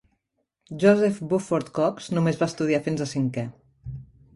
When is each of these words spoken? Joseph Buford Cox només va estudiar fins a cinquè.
Joseph 0.83 1.21
Buford 1.33 1.71
Cox 1.77 2.11
només 2.19 2.43
va 2.43 2.51
estudiar 2.55 2.85
fins 2.91 3.05
a 3.09 3.13
cinquè. 3.17 3.51